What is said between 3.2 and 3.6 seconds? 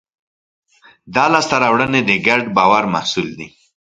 دي.